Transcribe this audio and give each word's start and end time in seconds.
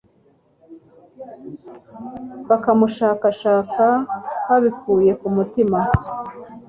bakamushakashaka 2.49 3.85
babikuye 4.47 5.11
ku 5.19 5.27
mutima 5.35 5.79